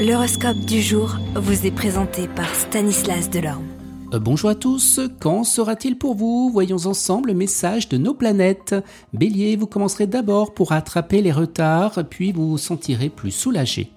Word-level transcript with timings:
L'horoscope 0.00 0.60
du 0.60 0.80
jour 0.80 1.18
vous 1.34 1.66
est 1.66 1.70
présenté 1.70 2.26
par 2.26 2.54
Stanislas 2.54 3.28
Delorme. 3.28 3.66
Euh, 4.14 4.18
bonjour 4.18 4.48
à 4.48 4.54
tous, 4.54 4.98
quand 5.20 5.44
sera-t-il 5.44 5.98
pour 5.98 6.14
vous? 6.14 6.48
Voyons 6.50 6.86
ensemble 6.86 7.28
le 7.28 7.34
message 7.34 7.90
de 7.90 7.98
nos 7.98 8.14
planètes. 8.14 8.74
Bélier, 9.12 9.56
vous 9.56 9.66
commencerez 9.66 10.06
d'abord 10.06 10.54
pour 10.54 10.70
rattraper 10.70 11.20
les 11.20 11.32
retards, 11.32 12.02
puis 12.08 12.32
vous 12.32 12.48
vous 12.48 12.56
sentirez 12.56 13.10
plus 13.10 13.30
soulagé. 13.30 13.92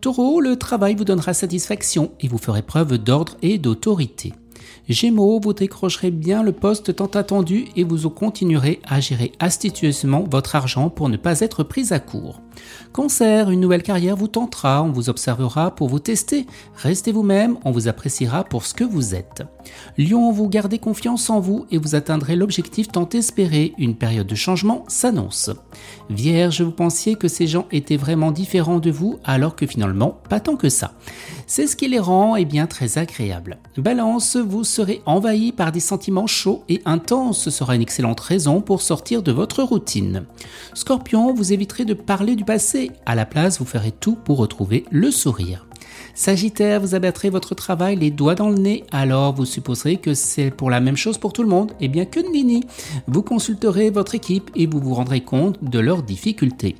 Taureau, 0.00 0.40
le 0.40 0.56
travail 0.56 0.94
vous 0.94 1.04
donnera 1.04 1.34
satisfaction 1.34 2.12
et 2.20 2.28
vous 2.28 2.38
ferez 2.38 2.62
preuve 2.62 2.96
d'ordre 2.96 3.36
et 3.42 3.58
d'autorité. 3.58 4.32
Gémeaux, 4.88 5.40
vous 5.40 5.52
décrocherez 5.52 6.10
bien 6.10 6.42
le 6.42 6.52
poste 6.52 6.96
tant 6.96 7.06
attendu 7.06 7.66
et 7.76 7.84
vous 7.84 8.08
continuerez 8.10 8.80
à 8.88 9.00
gérer 9.00 9.32
astucieusement 9.38 10.24
votre 10.30 10.56
argent 10.56 10.90
pour 10.90 11.08
ne 11.08 11.16
pas 11.16 11.40
être 11.40 11.62
pris 11.62 11.92
à 11.92 12.00
court. 12.00 12.40
Cancer, 12.92 13.50
une 13.50 13.60
nouvelle 13.60 13.82
carrière 13.82 14.16
vous 14.16 14.28
tentera, 14.28 14.82
on 14.82 14.90
vous 14.90 15.08
observera 15.08 15.74
pour 15.74 15.88
vous 15.88 15.98
tester. 15.98 16.46
Restez 16.76 17.12
vous-même, 17.12 17.56
on 17.64 17.70
vous 17.70 17.88
appréciera 17.88 18.44
pour 18.44 18.66
ce 18.66 18.74
que 18.74 18.84
vous 18.84 19.14
êtes. 19.14 19.42
Lion, 19.96 20.30
vous 20.30 20.48
gardez 20.48 20.78
confiance 20.78 21.30
en 21.30 21.40
vous 21.40 21.66
et 21.70 21.78
vous 21.78 21.94
atteindrez 21.94 22.36
l'objectif 22.36 22.88
tant 22.88 23.08
espéré. 23.08 23.72
Une 23.78 23.96
période 23.96 24.26
de 24.26 24.34
changement 24.34 24.84
s'annonce. 24.88 25.50
Vierge, 26.10 26.60
vous 26.60 26.72
pensiez 26.72 27.14
que 27.14 27.28
ces 27.28 27.46
gens 27.46 27.66
étaient 27.72 27.96
vraiment 27.96 28.30
différents 28.30 28.80
de 28.80 28.90
vous 28.90 29.18
alors 29.24 29.56
que 29.56 29.66
finalement, 29.66 30.18
pas 30.28 30.40
tant 30.40 30.56
que 30.56 30.68
ça. 30.68 30.92
C'est 31.46 31.66
ce 31.66 31.76
qui 31.76 31.88
les 31.88 31.98
rend 31.98 32.36
eh 32.36 32.44
bien 32.44 32.66
très 32.66 32.98
agréables. 32.98 33.58
Balance, 33.76 34.36
vous 34.36 34.61
serez 34.64 35.02
envahi 35.06 35.52
par 35.52 35.72
des 35.72 35.80
sentiments 35.80 36.26
chauds 36.26 36.64
et 36.68 36.82
intenses. 36.84 37.40
Ce 37.40 37.50
sera 37.50 37.74
une 37.74 37.82
excellente 37.82 38.20
raison 38.20 38.60
pour 38.60 38.82
sortir 38.82 39.22
de 39.22 39.32
votre 39.32 39.62
routine. 39.62 40.24
Scorpion, 40.74 41.32
vous 41.32 41.52
éviterez 41.52 41.84
de 41.84 41.94
parler 41.94 42.36
du 42.36 42.44
passé. 42.44 42.90
À 43.06 43.14
la 43.14 43.26
place, 43.26 43.58
vous 43.58 43.64
ferez 43.64 43.92
tout 43.92 44.16
pour 44.16 44.38
retrouver 44.38 44.84
le 44.90 45.10
sourire. 45.10 45.66
Sagittaire, 46.14 46.80
vous 46.80 46.94
abattrez 46.94 47.30
votre 47.30 47.54
travail 47.54 47.96
les 47.96 48.10
doigts 48.10 48.34
dans 48.34 48.50
le 48.50 48.58
nez, 48.58 48.84
alors 48.92 49.34
vous 49.34 49.46
supposerez 49.46 49.96
que 49.96 50.14
c'est 50.14 50.50
pour 50.50 50.68
la 50.68 50.80
même 50.80 50.96
chose 50.96 51.18
pour 51.18 51.32
tout 51.32 51.42
le 51.42 51.48
monde. 51.48 51.72
Eh 51.80 51.88
bien 51.88 52.04
que 52.04 52.20
nini 52.20 52.64
Vous 53.06 53.22
consulterez 53.22 53.90
votre 53.90 54.14
équipe 54.14 54.50
et 54.54 54.66
vous 54.66 54.80
vous 54.80 54.94
rendrez 54.94 55.22
compte 55.22 55.62
de 55.64 55.78
leurs 55.78 56.02
difficultés. 56.02 56.76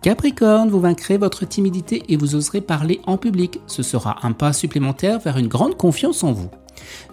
Capricorne, 0.00 0.70
vous 0.70 0.80
vaincrez 0.80 1.18
votre 1.18 1.44
timidité 1.44 2.04
et 2.08 2.16
vous 2.16 2.36
oserez 2.36 2.60
parler 2.60 3.00
en 3.06 3.16
public. 3.16 3.60
Ce 3.66 3.82
sera 3.82 4.24
un 4.24 4.30
pas 4.30 4.52
supplémentaire 4.52 5.18
vers 5.18 5.38
une 5.38 5.48
grande 5.48 5.76
confiance 5.76 6.22
en 6.22 6.32
vous. 6.32 6.48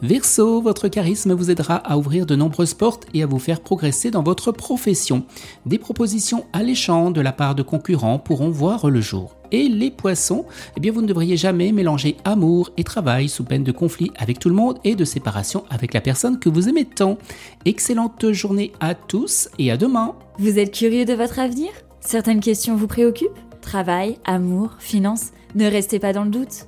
Verseau, 0.02 0.62
votre 0.62 0.88
charisme 0.88 1.34
vous 1.34 1.52
aidera 1.52 1.76
à 1.76 1.98
ouvrir 1.98 2.26
de 2.26 2.36
nombreuses 2.36 2.74
portes 2.74 3.08
et 3.14 3.24
à 3.24 3.26
vous 3.26 3.40
faire 3.40 3.62
progresser 3.62 4.12
dans 4.12 4.24
votre 4.24 4.52
profession. 4.52 5.24
Des 5.66 5.78
propositions 5.78 6.46
alléchantes 6.54 7.14
de 7.14 7.22
la 7.22 7.32
part 7.32 7.56
de 7.56 7.64
concurrents 7.64 8.20
pourront 8.20 8.50
voir 8.50 8.90
le 8.90 9.02
jour. 9.02 9.36
Et 9.52 9.70
les 9.70 9.92
poissons, 9.92 10.46
eh 10.76 10.80
bien 10.80 10.92
vous 10.92 11.02
ne 11.02 11.08
devriez 11.08 11.38
jamais 11.38 11.72
mélanger 11.72 12.18
amour 12.26 12.72
et 12.78 12.84
travail 12.84 13.30
sous 13.30 13.44
peine 13.44 13.64
de 13.64 13.72
conflit 13.72 14.12
avec 14.18 14.40
tout 14.40 14.50
le 14.50 14.56
monde 14.56 14.80
et 14.84 14.96
de 14.96 15.06
séparation 15.06 15.64
avec 15.70 15.94
la 15.94 16.02
personne 16.02 16.40
que 16.40 16.50
vous 16.50 16.68
aimez 16.68 16.86
tant. 16.86 17.18
Excellente 17.64 18.32
journée 18.32 18.74
à 18.80 18.96
tous 18.96 19.50
et 19.60 19.72
à 19.72 19.78
demain. 19.78 20.16
Vous 20.40 20.60
êtes 20.60 20.74
curieux 20.74 21.06
de 21.06 21.14
votre 21.14 21.40
avenir? 21.40 21.70
Certaines 22.02 22.42
questions 22.42 22.76
vous 22.76 22.88
préoccupent? 22.88 23.40
Travail, 23.62 24.18
amour, 24.26 24.76
finances? 24.80 25.32
Ne 25.56 25.66
restez 25.68 26.00
pas 26.00 26.12
dans 26.12 26.24
le 26.24 26.32
doute. 26.32 26.68